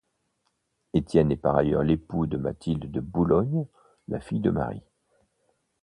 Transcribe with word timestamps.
Étienne 0.95 1.31
est 1.31 1.35
par 1.37 1.55
ailleurs 1.55 1.83
l'époux 1.83 2.25
de 2.25 2.35
Mathilde 2.35 2.89
de 2.89 2.99
Boulogne, 3.01 3.67
la 4.07 4.19
fille 4.19 4.39
de 4.39 4.49
Marie. 4.49 4.81